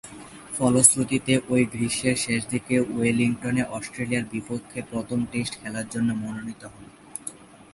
ফলশ্রুতিতে, 0.55 1.33
ঐ 1.49 1.55
গ্রীষ্মের 1.65 2.17
শেষদিকে 2.17 2.75
ওয়েলিংটনে 2.89 3.63
অস্ট্রেলিয়ার 3.69 4.29
বিপক্ষে 4.31 4.79
প্রথম 4.91 5.19
টেস্ট 5.31 5.53
খেলার 5.61 5.87
জন্যে 5.89 6.13
মনোনীত 6.13 6.61
হন। 6.65 6.85